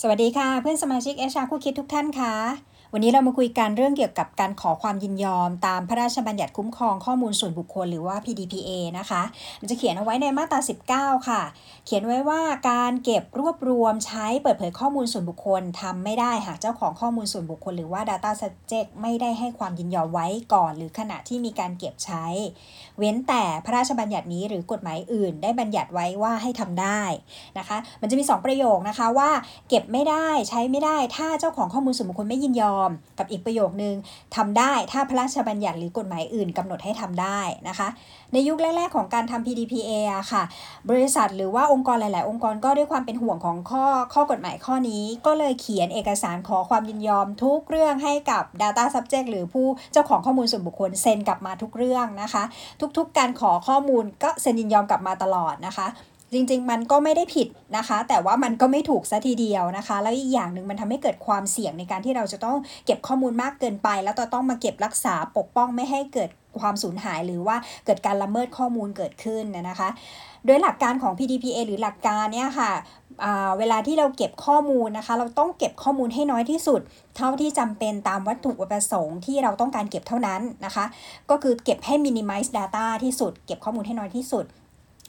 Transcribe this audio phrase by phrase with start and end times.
[0.00, 2.34] สวัสดีค่ะเพื่อนสมาชิกเอชาคู่คิดทุกท่านค่ะ
[2.98, 9.22] วันนี้เรามาคุยกันเรื่องเกี่ยวกับการขอความยินยอม ตามพระราชบัญญัติคุ้มครองข้อมูลส่วนบุคคลหรือว่า PDPA นะคะ
[9.60, 10.60] มันจะเขียนเอาไว้ในมาตรา
[11.16, 11.42] 19 ค่ะ
[11.86, 12.40] เขียนไว้ว่า
[12.70, 22.24] การเก็บรวบรวมใช้เปิดเผยข้อมูลส่วนบุคคลทำไม่ได้หากเจ้าของข้อมูลส่วนบุคคลหรือว่า Data Subject ไม่ได้ให้ความยินยอมไว้ก่อน หรือขณะที่มีการเก็บใช้
[22.98, 27.02] เว้นแต่พระราชบัญญัตินี้หรือกฎหมายอื่น ได้บัญญัติไว้ว่าให้ทำได้
[27.58, 29.30] นะคะ มันจะมี 2 ประโยคนะคะว่า
[29.68, 32.85] เก็บไม่ได้ใช้ไม่ได้ถ้าเจ้าของข้อมูลส่วนบุคคลไม่ยินยอม
[33.18, 33.94] กับอีกประโยคนึง
[34.36, 37.88] ทำได้ถ้าพระราชบัญญัติหรือกฎหมายอื่นกำหนดให้ทำได้นะคะ
[38.32, 40.42] ในยุคแรก ๆ ของการทำ PDPA อะค่ะ
[40.90, 52.42] บริษัทหรือว่าองค์กรหลาย ๆ องค์กรก็ด้วยความเป็นห่วงของข้อข้อกฎหมายข้อนี้ ก็เลยเขียนเอกสารขอความยินยอมทุกเรื่องให้กับ Data Subject หรือผู้เจ้าของข้อมูลส่วนบุคคลเซ็นกลับมาทุกเรื่องนะคะ
[52.96, 55.86] ทุกๆการขอข้อมูลก็เซ็นยินยอมกลับมาตลอดนะคะ
[56.32, 67.56] จริงๆ มันก็ไม่ได้ผิดนะคะ แต่ว่ามันก็ไม่ถูกซะทีเดียวนะคะ แล้วอีกอย่างหนึ่งมันทำให้เกิดความเสี่ยงในการที่เราจะต้องเก็บข้อมูลมากเกินไป แล้วต้องมาเก็บรักษาปกป้องไม่ให้เกิดความสูญหายหรือว่า
[67.86, 69.88] เกิดการละเมิดข้อมูลเกิดขึ้นนะคะ
[70.46, 72.72] โดยหลักการของ PDPA หรือหลักการเนี่ยค่ะ
[73.58, 76.80] เวลาที่เราเก็บข้อมูลนะคะ เราต้องเก็บข้อมูลให้น้อยที่สุด
[77.16, 80.84] เท่าที่จำเป็นตามวัตถุประสงค์ที่เราต้องการเก็บเท่านั้นนะคะ
[81.30, 84.44] ก็คือเก็บให้ minimize data ที่สุด เก็บข้อมูลให้น้อยที่สุด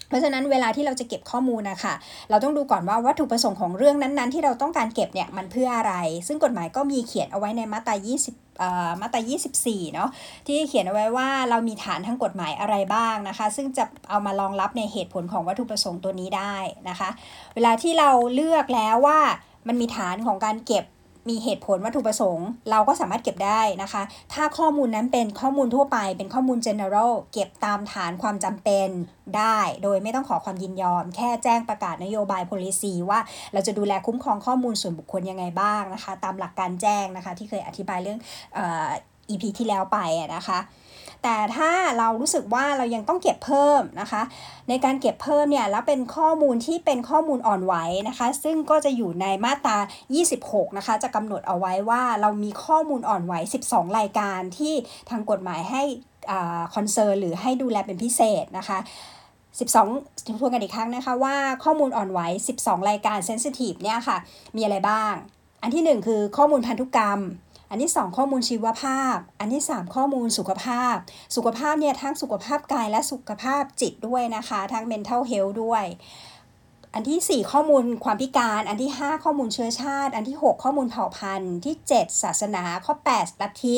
[0.08, 1.94] เพราะฉะนั้นเวลาที่เราจะเก็บข้อมูลนะคะ
[2.30, 5.94] เราต้องดูก่อนว่าวัตถุประสงค์ของเรื่องนั้นๆ ที่เราต้องการเก็บเนี่ยมันเพื่ออะไร
[6.28, 7.96] ซึ่งกฎหมายก็มีเขียนเอาไว้ในมาตรา
[8.44, 9.22] 20มาตรา
[9.60, 10.10] 24 เนาะ
[10.48, 16.56] ที่เขียนเอาไว้ว่าเรามีฐานทางกฎหมายอะไรบ้างนะคะ ซึ่งจะเอามารองรับในเหตุผลของวัตถุประสงค์ตัวนี้ได้
[16.90, 17.10] นะคะ
[17.56, 19.20] เวลาที่เราเลือกแล้วว่า
[19.68, 20.86] มันมีฐานของการเก็บ
[21.30, 28.90] มีเหตุผลวัตถุประสงค์ เราก็สามารถเก็บได้นะคะ ถ้าข้อมูลนั้นเป็นข้อมูลทั่วไปเป็นข้อมูล general เก็บตามฐานความจำเป็น
[29.38, 33.20] ได้ โดยไม่ต้องขอความยินยอม แค่แจ้งประกาศนโยบาย policy ว่า
[33.54, 38.20] เราจะดูแลคุ้มครองข้อมูลส่วนบุคคลยังไงบ้างนะคะ ตามหลักการแจ้งนะคะ ที่เคยอธิบายเรื่อง
[38.58, 38.60] อ
[39.30, 39.98] EP ที่แล้วไป
[40.36, 40.60] นะคะ
[41.24, 44.22] แต่ถ้าเรารู้สึกว่าเรายังต้องเก็บเพิ่มนะคะ
[44.70, 47.74] ในการเก็บเพิ่มเนี่ยแล้วเป็นข้อมูลที่เป็นข้อมูลอ่อนไหว
[48.10, 49.78] นะคะ ซึ่งก็จะอยู่ในมาตรา
[50.28, 53.34] 26 นะคะ จะกำหนดเอาไว้ว่าเรามีข้อมูลอ่อนไหว
[53.68, 54.74] 12 รายการที่
[55.10, 55.84] ทางกฎหมายให้
[56.76, 58.80] concern หรือให้ดูแลเป็นพิเศษนะคะ
[59.58, 62.20] 12ทวนกันอีกครั้งนะคะว่าข้อมูลอ่อนไหว
[62.58, 64.18] 12 รายการ sensitive เนี่ยค่ะ
[64.56, 65.14] มีอะไรบ้าง
[65.62, 67.20] อันที่ 1 คือข้อมูลพันธุกรรม
[67.70, 70.96] อันที่ 2 ข้อมูลชีวภาพ อันที่ 3 ข้อมูลสุขภาพ
[71.36, 75.86] สุขภาพเนี่ยทั้งสุขภาพกายและสุขภาพจิตด้วยนะคะ ทั้ง mental health ด้วย
[76.94, 83.78] อันที่ 4 ข้อมูลความพิการ อันที่ 5 ข้อมูลเชื้อชาติ อันที่ 6 ข้อมูลเผ่าพันธุ์ ที่ 7 ศาสนา ข้อ 8 ลัทธิ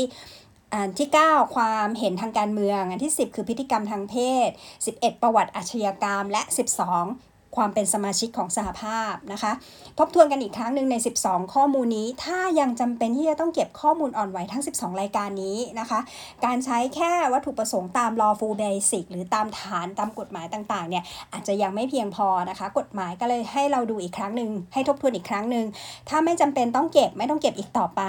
[0.73, 4.15] อันที่ 9 ความเห็นทางการเมือง อันที่ 10 คือพฤติกรรมทางเพ
[4.47, 4.49] ศ
[4.85, 6.41] 11 ประวัติอาชญากรรม และ
[6.89, 9.51] 12 ความเป็นสมาชิกของสหภาพนะคะ
[9.99, 15.99] ทบทวนกันอีกครั้งหนึ่งใน 12 ข้อมูลนี้ ถ้ายังจำเป็นที่จะต้องเก็บข้อมูลอ่อนไหวทั้ง 12 รายการนี้นะคะ
[16.45, 25.65] การใช้แค่วัตถุประสงค์ตาม lawful basic หรือตามฐานตามกฎหมายต่างๆเนี่ยอาจจะยังไม่เพียงพอนะคะ กฎหมายก็เลยให้เราดูอีกครั้งหนึ่งให้ทบทวนอีกครั้งหนึ่ง
[26.09, 28.01] ถ้าไม่จำเป็นต้องเก็บไม่ต้องเก็บอีกต่อไป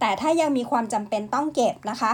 [0.00, 2.12] แต่ถ้ายังมีความจำเป็นต้องเก็บนะคะ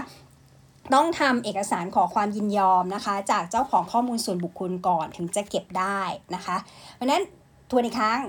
[0.93, 5.99] ต้องทำเอกสารขอความยินยอมนะคะ จากเจ้าของข้อมูลส่วนบุคคลก่อนถึงจะเก็บได้
[6.35, 6.57] นะคะ
[6.95, 7.23] เพราะนั้น
[7.71, 8.21] ทวนอีกครั้ง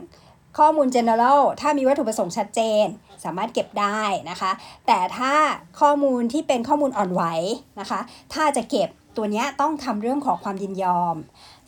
[0.59, 2.87] ข้อมูล general ถ้ามีวัตถุประสงค์ชัดเจน
[3.25, 4.51] สามารถเก็บได้นะคะ
[4.87, 5.33] แต่ถ้า
[5.81, 7.23] ข้อมูลที่เป็นข้อมูลอ่อนไหว
[7.81, 8.01] นะคะ
[8.35, 11.17] ถ้าจะเก็บตัวนี้ต้องทำเรื่องขอความยินยอม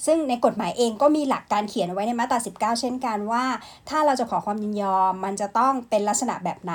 [0.07, 3.45] ซึ่งในกฎหมายเองก็มีหลักการเขียนเอาไว้ในมาตรา 19 เช่นกันว่า
[3.89, 6.75] ถ้าเราจะขอความยินยอม มันจะต้องเป็นลักษณะแบบไหน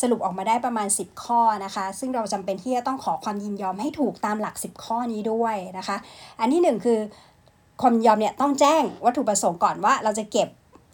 [0.00, 5.96] สรุปออกมาได้ประมาณ 10 ข้อนะคะ ซึ่งเราจำเป็นที่จะต้องขอความยินยอมให้ถูกตามหลัก 10 ข้อนี้ด้วยนะคะ
[6.40, 6.98] อันที่ 1 คือ
[7.82, 10.48] ความยินยอมเนี่ยต้องแจ้งวัตถุประสงค์ก่อนว่าเราจะเก็บ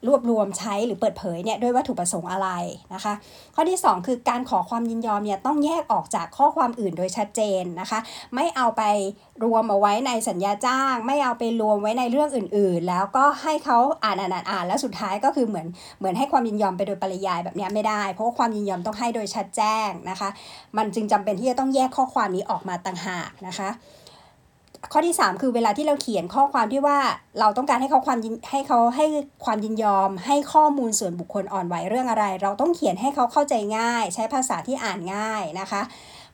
[0.06, 2.48] รวบรวมใช้หรือเปิดเผยเนี่ยด้วยวัตถุประสงค์อะไร
[2.94, 3.14] นะคะ
[3.54, 7.98] ข้อที่ 2 คือการขอความยินยอมเนี่ยต้องแยกออกจากข้อความอื่นโดยชัดเจนนะคะ
[8.34, 8.82] ไม่เอาไป
[9.44, 15.66] รวมเอาไว้ในสัญญาจ้าง ไม่เอาไปรวมไว้ในเรื่องอื่น ๆ แล้วก็ให้เขาอ่านอ่านอ่านแล้วสุดท้ายก็คือเหมือน
[15.98, 20.28] เหมือนให้ความยินยอมไปโดยปริยายแบบนี้ไม่ได้ เพราะว่าความยินยอมต้องให้โดยชัดแจ้งนะคะ
[20.76, 23.70] มันจึงจำเป็นที่จะต้องแยกข้อความนี้ออกมาต่างหากนะคะ
[24.92, 26.98] ข้อที่ 3 คือเวลาที่เราเขียนข้อความที่ว่า
[27.40, 28.18] เราต้องการให้เขาความ
[28.50, 29.06] ให้เขาให้
[29.44, 35.82] ความยินยอม ให้ข้อมูลส่วนบุคคลอ่อนไหวเรื่องอะไร เราต้องเขียนให้เขาเข้าใจง่าย ใช้ภาษาที่อ่านง่ายนะคะ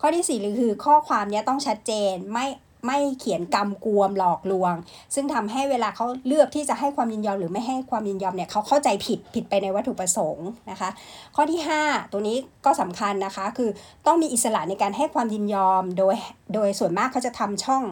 [0.00, 2.46] ข้อที่4คือข้อความนี้ต้องชัดเจนไม่
[2.88, 4.74] ไม่เขียนกำกวมหลอกลวง
[5.14, 10.90] ซึ่งทำให้เวลาเขาเลือกที่จะให้ความยินยอมหรือไม่ให้ความยินยอมเนี่ยเขาเข้าใจผิดผิดไปในวัตถุประสงค์นะคะ
[11.36, 13.70] ข้อที่ 5 ตัวนี้ก็สำคัญนะคะ คือ
[14.06, 16.16] ต้องมีอิสระในการให้ความยินยอมโดย
[16.54, 17.82] โดยส่วนมากเขาจะทำช่อง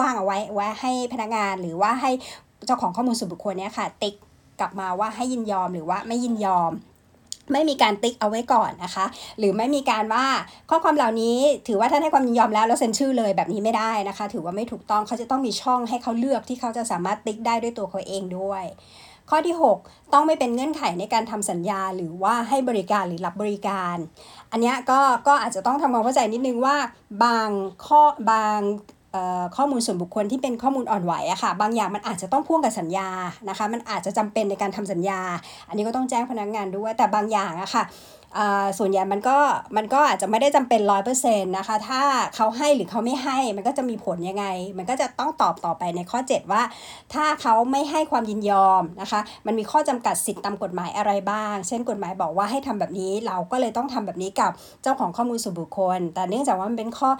[0.00, 2.10] ว่างๆเอาไว้ไว้ให้พนักงานหรือว่าให้
[2.66, 4.14] เจ้าของข้อมูลส่วนบุคคลเนี่ยค่ะ ติ๊ก
[4.60, 6.72] กลับมาว่าให้ยินยอมหรือว่าไม่ยินยอม
[7.52, 9.04] ไม่มีการติ๊กเอาไว้ก่อนนะคะ
[9.38, 10.24] หรือไม่มีการว่า
[10.70, 11.38] ข้อความเหล่านี้
[11.68, 18.64] ถือว่าท่านให้ความยินยอมแล้วแล้วเซ็นชื่อเลยแบบนี้ไม่ได้นะคะ ถือว่าไม่ถูกต้องเขาจะต้องมีช่องให้เขาเลือกที่เขาจะสามารถติ๊กได้ด้วยตัวเขาเองด้วย
[19.30, 23.96] ข้อที่ 6 ต้องไม่เป็นเงื่อนไขในการทำสัญญา หรือว่าให้บริการหรือรับบริการ
[24.50, 26.76] อันนี้ก็ก็อาจจะต้องทำความเข้าใจนิดนึงว่า
[27.24, 27.48] บาง
[27.86, 28.60] ข้อบาง
[29.56, 33.08] ข้อมูลส่วนบุคคลที่เป็นข้อมูลอ่อนไหวอะค่ะ บางอย่างมันอาจจะต้องพ่วงกับสัญญา
[33.48, 35.20] นะคะ มันอาจจะจำเป็นในการทำสัญญา
[35.68, 37.82] อันนี้ก็ต้องแจ้งพนักงงานด้วย แต่บางอย่างอะค่ะ
[38.78, 39.38] ส่วนใหญ่มันก็
[39.76, 42.02] มันก็อาจจะไม่ได้จำเป็นร้อยเปอร์เซ็นต์นะคะ ถ้า
[42.36, 44.46] เขาให้หรือเขาไม่ให้มันก็จะมีผลยังไง
[44.78, 46.62] มันก็จะต้องตอบต่อไปในข้อ 7 ว่า
[47.14, 54.50] ถ้าเขาไม่ให้ความยินยอมนะคะ มันมีข้อจำกัดสิทธิตามกฎหมายอะไรบ้าง เช่นกฎหมายบอกว่าให้ทำแบบนี้ เราก็เลยต้องทำแบบนี้กับ
[54.82, 57.10] เจ้าของข้อมูลส่วนบุคคล แต่เนื่องจากว่ามันเป็นข้อ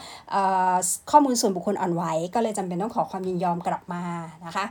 [1.11, 2.05] ข้อมูลส่วนบุคคลอ่อนไหว
[2.35, 4.03] ก็เลยจำเป็นต้องขอความยินยอมกลับมา
[4.47, 4.65] นะคะ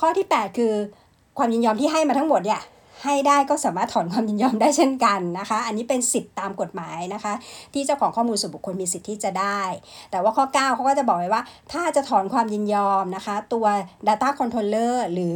[0.00, 0.72] ข้อที่ 8 คือ
[1.38, 2.60] ความยินยอมที่ให้มาทั้งหมดเนี่ย
[3.04, 7.32] ให้ได้ก็สามารถถอนความยินยอมได้เช่นกันนะคะ อันนี้เป็นสิทธิ์ตามกฎหมายนะคะ
[7.74, 9.62] ที่เจ้าของข้อมูลส่วนบุคคลมีสิทธิ์ที่จะได้
[10.10, 13.66] แต่ว่าข้อ 9เขาก็จะบอกไว้ว่า ถ้าจะถอนความยินยอมนะคะ ตัว
[14.08, 15.34] data controller หรือ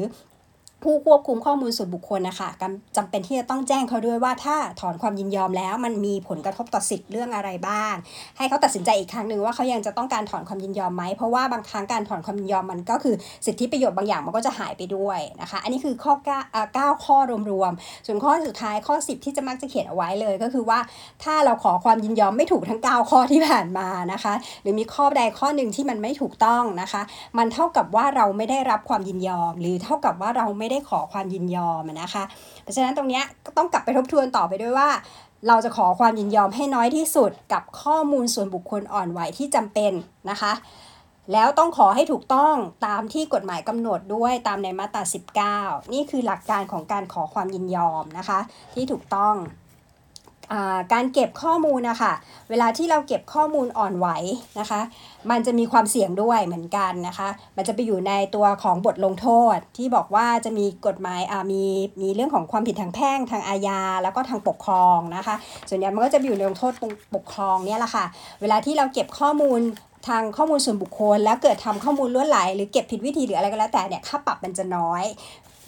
[0.82, 2.48] ผู้ควบคุมข้อมูลส่วนบุคคลนะคะ
[2.96, 7.94] จำเป็นที่จะต้องแจ้งเขาด้วยว่าถ้าถอนความยินยอมแล้ว มันมีผลกระทบต่อสิทธิ์เรื่องอะไรบ้าง
[8.36, 13.14] ให้เขาตัดสินใจอีกครั้งหนึ่งว่าเขายังจะต้องการถอนความยินยอมไหมเพราะว่าบางครั้งการถอนความยินยอมมันก็คือ
[13.46, 16.14] สิทธิประโยชน์บางอย่างมันก็จะหายไปด้วยนะคะ อันนี้คือข้อ
[16.60, 17.16] 9ข้อ
[17.50, 20.78] รวมๆส่วนข้อสุดท้ายข้อ 10 ที่จะมักจะเขียนเอาไว้เลยก็คือว่า
[21.24, 27.02] ถ้าเราขอความยินยอมไม่ถูกทั้ง 9 ข้อที่ผ่านมานะคะ หรือมีข้อใดข้อหนึ่งที่มันไม่ถูกต้องนะคะ
[27.38, 32.24] มันเท่ากับว่าเราไม่ได้รับความยินยอม หรือเท่ากับว่าเราไม่ไม่ได้ขอความยินยอมนะคะ
[32.62, 34.88] เพราะฉะนั้นตรงนี้ก็ต้องกลับไปทบทวนต่อไปด้วยว่า
[35.48, 39.92] เราจะขอความยินยอมให้น้อยที่สุดกับข้อมูลส่วนบุคคลอ่อนไหวที่จำเป็น
[40.30, 40.52] นะคะ
[41.32, 42.54] แล้วต้องขอให้ถูกต้อง
[42.86, 45.02] ตามที่กฎหมายกำหนดด้วยตามในมาตรา
[45.48, 48.38] 19 นี่คือหลักการของการขอความยินยอมนะคะ
[48.74, 49.34] ที่ถูกต้อง
[50.92, 52.12] การเก็บข้อมูลนะคะ
[52.50, 54.08] เวลาที่เราเก็บข้อมูลอ่อนไหว
[54.60, 54.80] นะคะ
[55.30, 61.20] มันจะมีความเสี่ยงด้วยเหมือนกันนะคะ มันจะไปอยู่ในตัวของบทลงโทษ ที่บอกว่าจะมีกฎหมาย
[61.52, 61.64] มี
[62.02, 65.36] มีเรื่องของความผิดทางแพ่งทางอาญาแล้วก็ทางปกครองนะคะ
[65.68, 66.72] ส่วนใหญ่มันก็จะอยู่ในลงโทษ
[67.14, 68.04] ปกครองเนี่ยแหละค่ะ
[68.40, 69.60] เวลาที่เราเก็บข้อมูล
[70.08, 75.04] ทางข้อมูลส่วนบุคคล แล้วเกิดทำข้อมูลล้วนไหลหรือเก็บผิดวิธีหรืออะไรก็แล้วแต่เนี่ยค่าปรับมันจะน้อย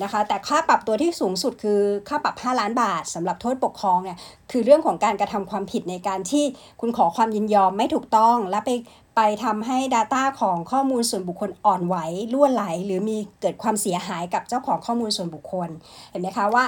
[0.03, 4.19] นะคะ แต่ค่าปรับตัวที่สูงสุดคือค่าปรับ 5 ล้านบาทสำหรับโทษปกครองเนี่ย
[4.50, 6.45] คือเรื่องของการกระทำความผิดในการที่
[6.81, 8.71] คุณขอความยินยอมไม่ถูกต้อง และไป
[9.17, 11.97] ไปทำให้ Data ของข้อมูลส่วนบุคคลอ่อนไหว
[12.33, 15.69] ล่วนไหล หรือมีเกิดความเสียหายกับเจ้าของข้อมูลส่วนบุคคล
[16.11, 16.65] เห็นไหมคะว่า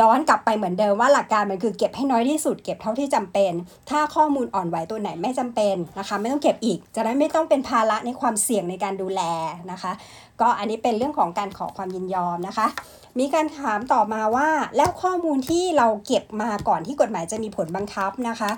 [0.00, 3.52] ย้อนกลับไปเหมือนเดิมว่าหลักการมันคือเก็บให้น้อยที่สุดเก็บเท่าที่จำเป็น
[3.90, 9.22] ถ้าข้อมูลอ่อนไหวตัวไหนไม่จำเป็นนะคะ ไม่ต้องเก็บอีก จะได้ไม่ต้องเป็นภาระในความเสี่ยงในการดูแล
[9.72, 9.92] นะคะ
[10.40, 12.66] ก็อันนี้เป็นเรื่องของการขอความยินยอมนะคะ
[13.18, 18.50] มีการถามต่อมาว่า แล้วข้อมูลที่เราเก็บมาก่อนที่กฎหมายจะมีผลบังคับนะคะ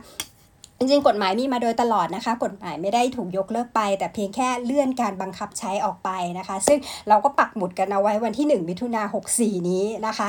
[0.78, 6.78] จริงๆกฎหมายมีมาโดยตลอดนะคะ กฎหมายไม่ได้ถูกยกเลิกไป แต่เพียงแค่เลื่อนการบังคับใช้ออกไปนะคะ ซึ่ง
[7.08, 9.02] เราก็ปักหมุดกันเอาไว้วันที่ 1 มิถุนา
[9.34, 10.28] 64 นี้นะคะ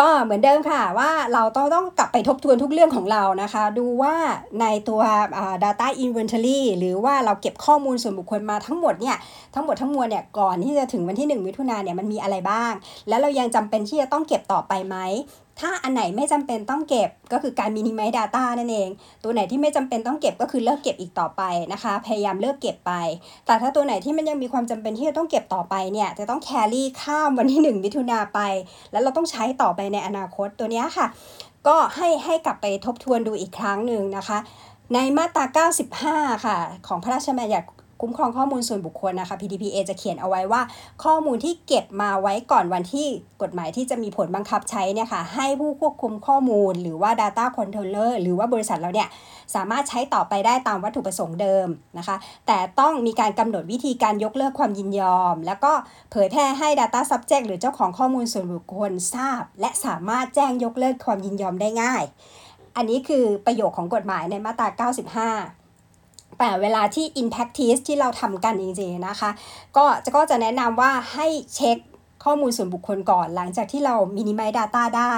[0.00, 4.14] ก็เหมือนเดิมค่ะว่าเราต้องต้องกลับไปทบทวนทุกเรื่องของเรานะคะ ดูว่า
[4.60, 5.00] ในตัว
[5.64, 9.16] data inventory หรือว่าเราเก็บข้อมูลส่วนบุคคลมาทั้งหมดเนี่ย
[9.54, 12.72] ทั้งหมดทั้งมวลเนี่ยก่อนที่จะถึงวันที่ 1 มิถุนาเนี่ยมันมีอะไรบ้าง
[13.08, 14.96] แล้วเรายังจำเป็นที่จะต้องเก็บต่อไปไหม
[15.60, 18.88] ถ้าอันไหนไม่จำเป็นต้องเก็บก็คือการ minimize data นั่นเอง
[19.22, 21.42] ตัวไหนที่ไม่จำเป็นต้องเก็บก็คือเลิกเก็บอีกต่อไป
[21.72, 22.92] นะคะ พยายามเลิกเก็บไป
[23.46, 28.40] แต่ถ้าตัวไหนที่มันยังมีความจำเป็นที่จะต้องเก็บต่อไปเนี่ย จะต้อง carry ข้ามวันที่ 1 มิถุนาไป
[28.92, 31.06] แล้วเราต้องใช้ต่อไปในอนาคตตัวนี้ค่ะ
[31.66, 34.38] ก็ให้ให้กลับไปทบทวนดูอีกครั้งหนึ่งนะคะ
[34.94, 35.66] ในมาตรา
[35.98, 37.68] 95 ค่ะ ของพระราชบัญญัติ
[38.04, 40.62] คุ้มครองข้อมูลส่วนบุคคลนะคะ PDPA จะเขียนเอาไว้ว่า
[41.04, 43.06] ข้อมูลที่เก็บมาไว้ก่อนวันที่
[43.42, 49.08] กฎหมายที่จะมีผลบังคับใช้เนี่ยค่ะให้ผู้ควบคุมข้อมูล หรือว่า Data Controller หรือว่าบริษัทเราเนี่ย
[49.54, 51.66] สามารถใช้ต่อไปได้ตามวัตถุประสงค์เดิม
[51.98, 55.72] นะคะ แต่ต้องมีการกำหนดวิธีการยกเลิกความยินยอม แล้วก็
[56.10, 62.04] เผยแพร่ให้ Data Subject หรือเจ้าของข้อมูลส่วนบุคคลทราบ และสามารถแจ้งยกเลิกความยินยอมได้ง่าย
[62.76, 64.68] อันนี้คือประโยคของกฎหมายในมาตรา
[65.48, 65.63] 95
[66.38, 69.30] แต่เวลาที่ in practice ที่เราทำกันจริงๆนะคะ
[69.76, 71.26] ก็จะก็จะแนะนำว่าให้
[71.56, 71.78] เช็ค
[72.24, 75.12] ข้อมูลส่วนบุคคลก่อนหลังจากที่เรามินิมัย data ได้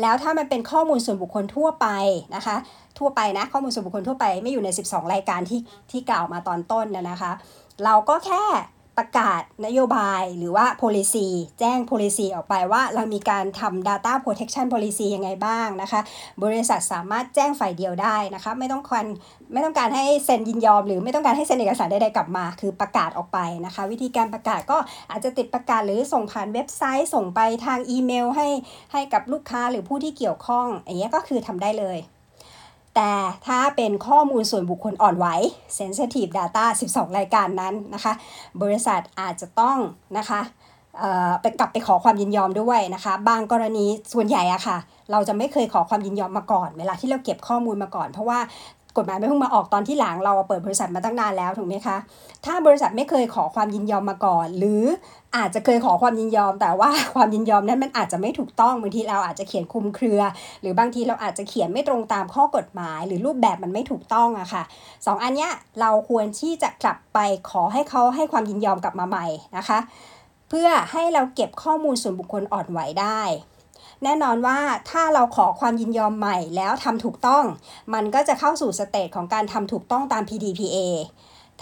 [0.00, 1.86] แล้วถ้ามันเป็นข้อมูลส่วนบุคคลทั่วไป
[2.36, 2.56] นะคะ
[2.98, 5.60] ทั่วไปนะข้อมูลส่วนบุคคลทั่วไปไม่อยู่ใน 12 รายการที่
[5.90, 7.32] ที่กล่าวมาตอนต้นนะคะ
[7.84, 8.44] เราก็แค่
[9.02, 11.26] ประกาศนโยบายหรือว่า policy
[11.60, 16.00] แจ้ง policy ออกไปว่าเรามีการทำ data protection policy ยังไงบ้างนะคะ
[16.44, 19.06] บริษัทสามารถแจ้งฝ่ายเดียวได้นะคะ ไม่ต้องการ
[19.52, 24.78] ไม่ต้องการให้เซ็นยินยอม หรือไม่ต้องการให้เซ็นเอกสารใดๆกลับมา คือประกาศออกไปนะคะ วิธีการประกาศก็
[25.10, 28.48] อาจจะติดประกาศหรือส่งผ่านเว็บไซต์ส่งไปทางอีเมล ให้
[28.92, 31.98] ให้กับลูกค้าหรือผู้ที่เกี่ยวข้องอย่างเงี้ยก็คือทำได้เลย
[32.96, 33.12] แต่
[33.46, 35.26] ถ้าเป็นข้อมูลส่วนบุคคลอ่อนไหว
[35.78, 38.12] sensitive data 12 รายการนั้นนะคะ
[38.62, 39.78] บริษัทอาจจะต้อง
[40.18, 40.40] นะคะ
[40.98, 44.78] เอ่อไปกลับไปขอความยินยอมด้วยนะคะ บางกรณีส่วนใหญ่อะค่ะ
[45.10, 48.38] เราจะไม่เคยขอความยินยอมมาก่อน เวลาที่เราเก็บข้อมูลมาก่อน เพราะว่า
[48.96, 51.96] กฎหมายไม่เพิ่งมาออกตอนที่หลังเราเปิดบริษัทมาตั้งนานแล้วถูกไหมคะ
[52.44, 54.84] ถ้าบริษัทไม่เคยขอความยินยอมมาก่อน หรือ
[55.36, 60.20] อาจจะเคยขอความยินยอม แต่ว่าความยินยอมนั้นมันอาจจะไม่ถูกต้องบางทีเราอาจจะเขียนคุมเครือ
[60.60, 64.62] หรือบางทีเราอาจจะเขียนไม่ตรงตามข้อกฎหมาย หรือรูปแบบมันไม่ถูกต้องอะค่ะ
[65.06, 67.18] สองอันเนี้ยเราควรที่จะกลับไป
[67.50, 69.78] ขอให้เขาให้ความยินยอมกลับมาใหม่นะคะ
[70.48, 73.22] เพื่อให้เราเก็บข้อมูลส่วนบุคคลอ่อนไหวได้
[74.04, 74.58] แน่นอนว่า
[74.90, 77.44] ถ้าเราขอความยินยอมใหม่แล้วทำถูกต้อง
[77.94, 80.78] มันก็จะเข้าสู่สเตจของการทำถูกต้องตาม PDPA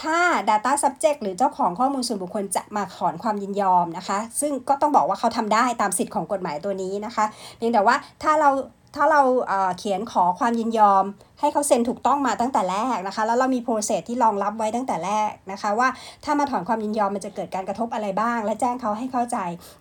[0.02, 0.18] ถ้า
[0.48, 7.24] Data Subject หรือเจ้าของข้อมูลส่วนบุคคลจะมาถอนความยินยอมนะคะ ซึ่งก็ต้องบอกว่าเขาทำได้ตามสิทธิ์ของกฎหมายตัวนี้นะคะ
[7.56, 8.50] เพียงแต่ว่าถ้าเรา
[8.96, 11.04] ถ้าเราเเขียนขอความยินยอม
[11.40, 15.88] ให้เขาเซ็นถูกต้องมาตั้งแต่แรกนะคะ แล้วเรามีโปรเซสที่รองรับไว้ตั้งแต่แรกนะคะ ว่า
[16.24, 19.36] ถ้ามาถอนความยินยอมมันจะเกิดการกระทบอะไรบ้าง และแจ้งเขาให้เข้าใจ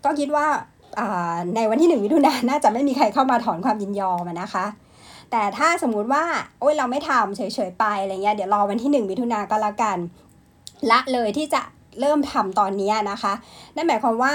[0.05, 0.47] ก็คิดว่า
[1.55, 4.65] ในวันที่หนึ่งมิถุนายนน่าจะไม่มีใครเข้ามาถอนความยินยอมนะคะ
[5.31, 6.23] แต่ถ้าสมมุติว่า
[6.59, 9.97] โอ้ยเราไม่ทำเฉยๆไปอะไรเงี้ยเดี๋ยวรอวันที่หนึ่งมิถุนายนก็แล้วกัน
[10.91, 11.61] ละเลยที่จะ
[11.99, 13.33] เริ่มทำตอนนี้นะคะ
[13.75, 14.33] นั่นหมายความว่า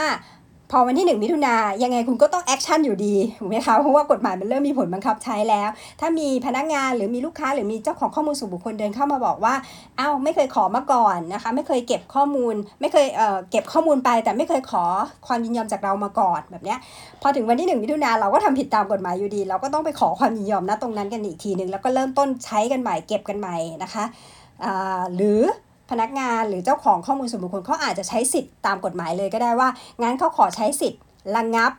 [0.70, 5.68] พอวันที่ 1 มิถุนายังไงคุณก็ต้อง action อยู่ดีถูกไหมคะเพราะว่ากฎหมายมันเริ่มมีผลบังคับใช้แล้ว
[6.00, 9.54] ถ้ามีพนักงานหรือมีลูกค้าหรือมีเจ้าของข้อมูลส่วนบุคคลเดินเข้ามาบอกว่า
[9.96, 14.84] เอ้าไม่เคยขอมาก่อนนะคะ ไม่เคยเก็บข้อมูล ไม่เคยเอ่อเก็บข้อมูลไป แต่ไม่เคยขอ
[15.26, 16.78] ความยินยอมจากเรามาก่อนแบบเนี้ย
[17.22, 24.04] พอถึงวันที่ 1 มิถุนาเราก็ทำผิดตามกฎหมายอยู่ดี เราก็ต้องไปขอความยินยอมนะตรงนั้นกันอีกทีหนึ่งแล้วก็เริ่มต้นใช้กันใหม่เก็บกันใหม่นะคะ
[24.64, 25.42] อ่าหรือ
[25.90, 29.68] พนักงานหรือเจ้าของข้อมูลส่วนบุคคลเขาอาจจะใช้สิทธิ์ตามกฎหมายเลยก็ได้ว่า
[30.02, 31.00] งั้นเขาขอใช้สิทธิ์
[31.36, 31.72] ระงับ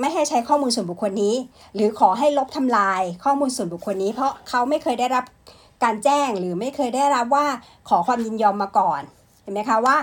[0.00, 1.34] ไม่ให้ใช้ข้อมูลส่วนบุคคลนี้
[1.74, 5.24] หรือขอให้ลบทำลายข้อมูลส่วนบุคคลนี้ เพราะเขาไม่เคยได้รับ
[5.84, 7.46] การแจ้งหรือไม่เคยได้รับว่า
[7.88, 9.02] ขอความยินยอมมาก่อน
[9.42, 9.96] เห็นไหมคะว่า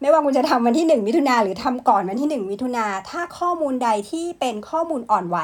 [0.00, 5.38] ไม่ว่าคุณจะทำวันที่ 1 มิถุนาหรือทำก่อนวันที่ 1 มิถุนาถ้าข้อมูลใดที่เป็นข้อมูลอ่อนไหว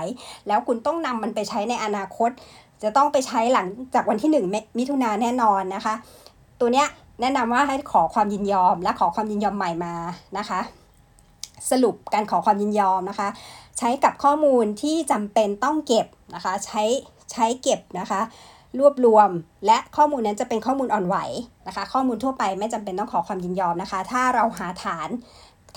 [0.46, 2.30] แล้วคุณต้องนำมันไปใช้ในอนาคต
[2.82, 5.94] จะต้องไปใช้หลังจากวันที่ 1 มิถุนาแน่นอนนะคะ
[6.60, 6.88] ตัวเนี้ย
[7.20, 9.94] แนะนำว่าให้ขอความยินยอมและขอความยินยอมใหม่มา
[10.38, 10.60] นะคะ
[11.70, 13.28] สรุปการขอความยินยอมนะคะ
[13.78, 16.82] ใช้กับข้อมูลที่จำเป็นต้องเก็บนะคะ ใช้
[17.32, 18.20] ใช้เก็บนะคะ
[18.78, 19.30] รวบรวม
[19.66, 21.16] และข้อมูลนั้นจะเป็นข้อมูลอ่อนไหว
[21.66, 25.08] นะคะ ข้อมูลทั่วไปไม่จำเป็นต้องขอความยินยอมนะคะ ถ้าเราหาฐาน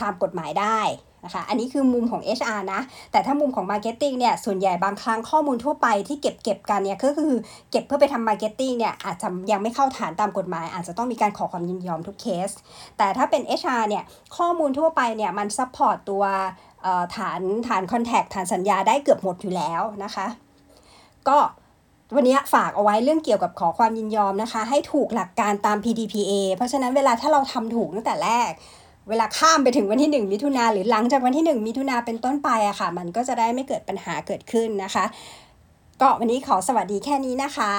[0.01, 0.79] ตามกฎหมายได้
[1.25, 7.33] นะคะ อันนี้คือมุมของ HR นะ แต่ถ้ามุมของ Marketing เนี่ย ส่วนใหญ่บางครั้งข้อมูลทั่วไปที่เก็บเก็บกันเนี่ย ก็คือ
[7.71, 12.49] เก็บเพื่อไปทำ Marketing เนี่ย อาจจะยังไม่เข้าฐานตามกฎหมาย อาจจะต้องมีการขอความยินยอมทุกเคส
[12.97, 14.03] แต่ถ้าเป็น HR เนี่ย
[14.37, 16.23] ข้อมูลทั่วไปเนี่ย มัน support ตัว
[17.15, 20.27] ฐานฐานคอนแทคฐานสัญญาได้เกือบหมดอยู่แล้วนะคะ
[21.29, 21.37] ก็
[22.15, 28.51] วันนี้ฝากเอาไว้เรื่องเกี่ยวกับขอความยินยอมนะคะ ให้ถูกหลักการตาม PDPA เพราะฉะนั้นเวลาถ้าเราทำถูกตั้งแต่แรก
[29.09, 35.05] เวลาข้ามไปถึงวันที่ 1 มิถุนาหรือหลังจากวันที่ 1 มิถุนาเป็นต้นไปอะค่ะ มันก็จะได้ไม่เกิดปัญหาเกิดขึ้นนะคะ
[36.01, 37.73] ก็วันนี้ขอสวัสดีแค่นี้นะคะ